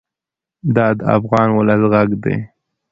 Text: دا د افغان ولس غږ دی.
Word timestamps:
دا 0.75 0.87
د 0.97 0.99
افغان 1.17 1.49
ولس 1.53 1.81
غږ 1.91 2.09
دی. 2.23 2.37